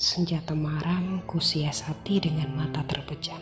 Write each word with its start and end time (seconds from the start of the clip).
Senjata 0.00 0.56
maram 0.56 1.20
ku 1.28 1.36
siasati 1.36 2.24
dengan 2.24 2.56
mata 2.56 2.80
terpejam. 2.88 3.36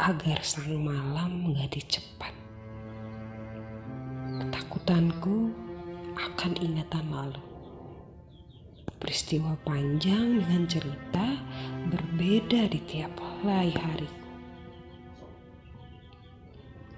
Agar 0.00 0.40
sang 0.40 0.72
malam 0.72 1.44
menjadi 1.44 1.84
cepat. 1.84 2.32
Ketakutanku 4.40 5.52
akan 6.16 6.52
ingatan 6.64 7.12
lalu. 7.12 7.44
Peristiwa 8.96 9.52
panjang 9.68 10.40
dengan 10.40 10.64
cerita 10.64 11.26
berbeda 11.92 12.72
di 12.72 12.80
tiap 12.88 13.20
helai 13.20 13.68
hariku. 13.76 14.28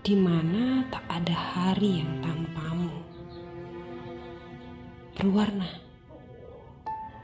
Di 0.06 0.14
mana 0.14 0.86
tak 0.86 1.02
ada 1.10 1.34
hari 1.34 1.98
yang 1.98 2.14
tanpamu. 2.22 2.94
Berwarna. 5.18 5.89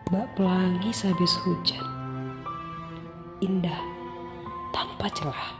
Bak 0.06 0.38
pelangi 0.38 0.94
sehabis 0.94 1.34
hujan. 1.42 1.82
Indah 3.42 3.82
tanpa 4.70 5.10
celah. 5.10 5.58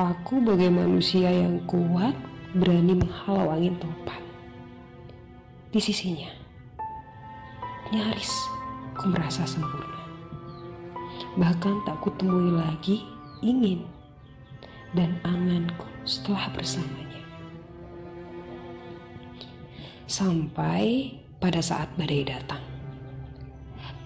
Aku 0.00 0.40
bagai 0.40 0.72
manusia 0.72 1.28
yang 1.28 1.60
kuat 1.68 2.16
berani 2.56 2.96
menghalau 2.96 3.52
angin 3.52 3.76
topan. 3.76 4.24
Di 5.68 5.76
sisinya, 5.84 6.32
nyaris 7.92 8.32
ku 8.96 9.04
merasa 9.12 9.44
sempurna. 9.44 10.08
Bahkan 11.36 11.84
tak 11.84 12.00
kutemui 12.08 12.56
lagi 12.56 13.04
ingin 13.44 13.84
dan 14.96 15.20
anganku 15.28 15.84
setelah 16.08 16.48
bersamanya. 16.56 17.20
Sampai 20.08 21.20
pada 21.36 21.60
saat 21.60 21.92
badai 22.00 22.24
datang, 22.24 22.64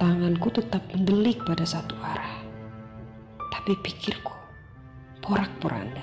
tanganku 0.02 0.50
tetap 0.50 0.82
mendelik 0.90 1.42
pada 1.46 1.62
satu 1.62 1.94
arah, 2.02 2.42
tapi 3.54 3.78
pikirku 3.78 4.34
porak-poranda. 5.22 6.02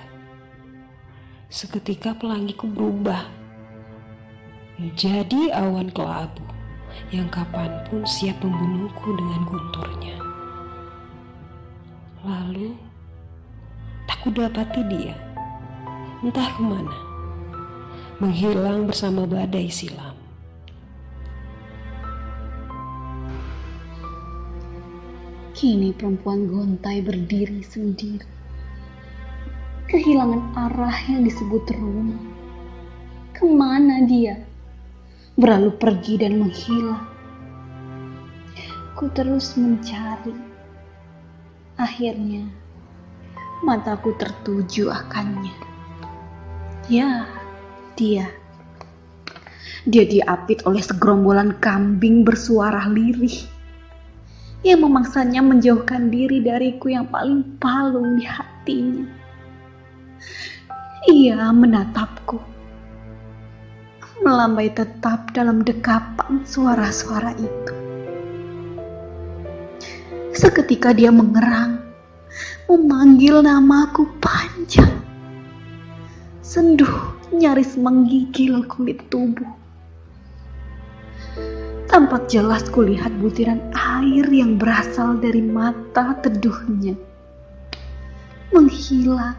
Seketika 1.47 2.11
pelangiku 2.15 2.67
berubah 2.67 3.23
menjadi 4.77 5.55
awan 5.55 5.89
kelabu 5.91 6.43
yang 7.09 7.27
kapan 7.31 7.71
pun 7.87 8.03
siap 8.03 8.35
membunuhku 8.43 9.15
dengan 9.15 9.41
gunturnya. 9.47 10.17
Lalu, 12.27 12.75
tak 14.09 14.19
kudapati 14.27 14.81
dia, 14.91 15.15
entah 16.19 16.49
ke 16.51 16.61
mana, 16.61 16.97
menghilang 18.19 18.83
bersama 18.89 19.23
badai 19.23 19.71
silam. 19.71 20.16
Kini 25.57 25.89
perempuan 25.89 26.45
gontai 26.45 27.01
berdiri 27.01 27.65
sendiri. 27.65 28.21
Kehilangan 29.89 30.53
arah 30.53 30.93
yang 31.09 31.25
disebut 31.25 31.73
rumah. 31.73 32.21
Ke 33.33 33.41
mana 33.49 34.05
dia? 34.05 34.37
Berlalu 35.33 35.73
pergi 35.81 36.21
dan 36.21 36.37
menghilang. 36.37 37.09
Ku 38.93 39.09
terus 39.09 39.57
mencari. 39.57 40.37
Akhirnya, 41.81 42.45
mataku 43.65 44.13
tertuju 44.13 44.93
akannya. 44.93 45.57
Ya, 46.85 47.25
dia. 47.97 48.29
Dia 49.89 50.05
diapit 50.05 50.61
oleh 50.69 50.85
segerombolan 50.85 51.57
kambing 51.57 52.21
bersuara 52.21 52.85
lirih 52.93 53.56
yang 54.67 54.83
memaksanya 54.83 55.39
menjauhkan 55.39 56.11
diri 56.11 56.43
dariku 56.43 56.91
yang 56.91 57.07
paling 57.07 57.47
palung 57.63 58.19
di 58.19 58.27
hatinya. 58.27 59.07
Ia 61.07 61.55
menatapku, 61.55 62.35
melambai 64.27 64.67
tetap 64.75 65.31
dalam 65.31 65.63
dekapan 65.63 66.43
suara-suara 66.43 67.31
itu. 67.39 67.73
Seketika 70.35 70.91
dia 70.91 71.15
mengerang, 71.15 71.79
memanggil 72.67 73.39
namaku 73.39 74.03
panjang. 74.19 74.99
Senduh 76.43 77.15
nyaris 77.31 77.79
menggigil 77.79 78.67
kulit 78.67 78.99
tubuh. 79.07 79.47
Tampak 81.97 82.29
jelas 82.29 82.61
kulihat 82.69 83.09
butiran 83.17 83.57
air 83.73 84.29
yang 84.29 84.61
berasal 84.61 85.17
dari 85.17 85.41
mata 85.41 86.13
teduhnya. 86.21 86.93
Menghilang 88.53 89.33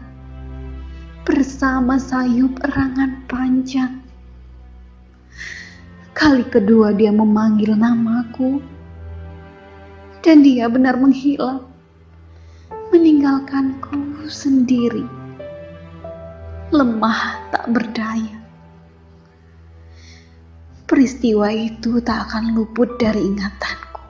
bersama 1.23 1.95
sayup 1.95 2.59
erangan 2.67 3.23
panjang. 3.31 4.03
Kali 6.11 6.43
kedua 6.51 6.91
dia 6.91 7.15
memanggil 7.15 7.79
namaku. 7.79 8.59
Dan 10.19 10.43
dia 10.43 10.67
benar 10.67 10.99
menghilang. 10.99 11.63
Meninggalkanku 12.91 14.27
sendiri. 14.27 15.07
Lemah 16.75 17.39
tak 17.55 17.71
berdaya 17.71 18.38
peristiwa 20.99 21.47
itu 21.47 22.03
tak 22.03 22.27
akan 22.27 22.59
luput 22.59 22.99
dari 22.99 23.23
ingatanku. 23.23 24.03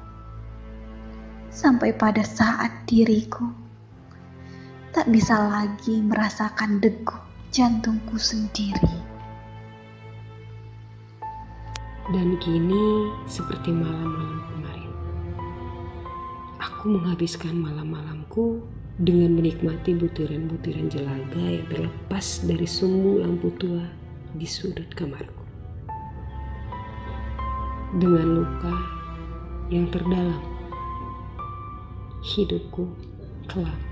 Sampai 1.53 1.93
pada 1.93 2.25
saat 2.25 2.89
diriku 2.89 3.45
tak 4.89 5.05
bisa 5.13 5.37
lagi 5.37 6.01
merasakan 6.01 6.81
degup 6.81 7.21
jantungku 7.53 8.17
sendiri. 8.17 8.89
Dan 12.09 12.41
kini 12.41 13.13
seperti 13.29 13.69
malam-malam 13.69 14.41
kemarin. 14.49 14.93
Aku 16.57 16.89
menghabiskan 16.89 17.53
malam-malamku 17.53 18.65
dengan 18.97 19.37
menikmati 19.37 19.93
butiran-butiran 19.93 20.89
jelaga 20.89 21.37
yang 21.37 21.69
terlepas 21.69 22.41
dari 22.49 22.65
sumbu 22.65 23.21
lampu 23.21 23.53
tua 23.61 23.85
di 24.33 24.49
sudut 24.49 24.89
kamarku 24.97 25.38
dengan 27.97 28.45
luka 28.45 28.75
yang 29.73 29.89
terdalam. 29.89 30.43
Hidupku 32.21 32.85
kelak. 33.49 33.88